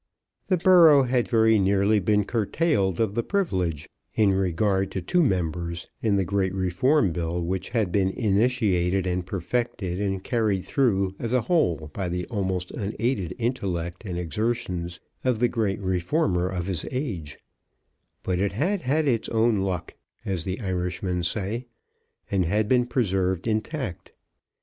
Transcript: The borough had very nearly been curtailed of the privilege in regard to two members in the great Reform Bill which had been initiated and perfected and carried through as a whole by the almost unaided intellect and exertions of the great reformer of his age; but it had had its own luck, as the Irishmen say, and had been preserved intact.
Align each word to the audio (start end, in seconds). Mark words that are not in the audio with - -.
The 0.47 0.57
borough 0.57 1.03
had 1.03 1.27
very 1.27 1.59
nearly 1.59 1.99
been 1.99 2.23
curtailed 2.25 2.99
of 2.99 3.13
the 3.13 3.21
privilege 3.21 3.87
in 4.15 4.31
regard 4.33 4.89
to 4.93 5.01
two 5.03 5.21
members 5.23 5.85
in 6.01 6.15
the 6.15 6.25
great 6.25 6.55
Reform 6.55 7.11
Bill 7.11 7.39
which 7.45 7.69
had 7.69 7.91
been 7.91 8.09
initiated 8.09 9.05
and 9.05 9.23
perfected 9.23 10.01
and 10.01 10.23
carried 10.23 10.63
through 10.63 11.13
as 11.19 11.33
a 11.33 11.41
whole 11.41 11.91
by 11.93 12.09
the 12.09 12.25
almost 12.29 12.71
unaided 12.71 13.35
intellect 13.37 14.03
and 14.03 14.17
exertions 14.17 14.99
of 15.23 15.37
the 15.37 15.47
great 15.47 15.79
reformer 15.79 16.49
of 16.49 16.65
his 16.65 16.83
age; 16.91 17.37
but 18.23 18.41
it 18.41 18.53
had 18.53 18.81
had 18.81 19.07
its 19.07 19.29
own 19.29 19.57
luck, 19.57 19.93
as 20.25 20.45
the 20.45 20.59
Irishmen 20.61 21.21
say, 21.21 21.67
and 22.31 22.45
had 22.45 22.67
been 22.67 22.87
preserved 22.87 23.45
intact. 23.45 24.13